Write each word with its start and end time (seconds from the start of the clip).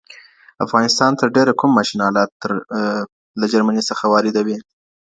افغانستان 0.65 1.11
تر 1.19 1.27
ډېره 1.35 1.53
کوم 1.59 1.71
ماشین 1.77 1.99
الات 2.09 2.31
له 3.39 3.45
جرمني 3.51 3.83
څخه 3.89 4.03
واردوي؟ 4.07 4.57